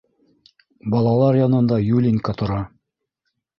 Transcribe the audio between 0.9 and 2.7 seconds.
Балалар янында Юлинька тора.